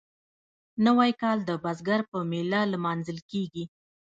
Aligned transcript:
نوی 0.85 1.11
کال 1.21 1.37
د 1.45 1.51
بزګر 1.63 2.01
په 2.11 2.17
میله 2.29 2.61
لمانځل 2.73 3.19
کیږي. 3.31 3.63